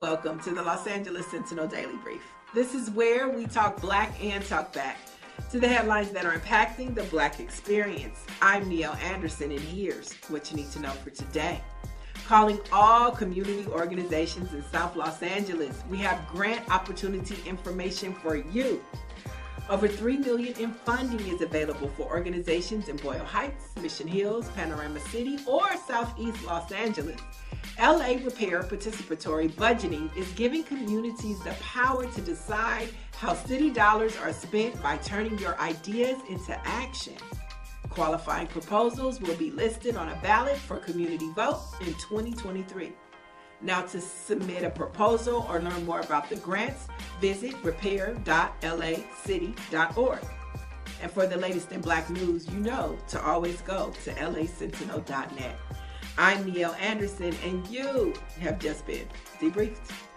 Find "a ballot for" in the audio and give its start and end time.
40.08-40.78